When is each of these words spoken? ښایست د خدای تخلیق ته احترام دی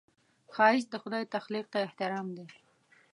ښایست 0.53 0.89
د 0.91 0.95
خدای 1.03 1.23
تخلیق 1.35 1.65
ته 1.73 1.77
احترام 1.85 2.27
دی 2.37 2.45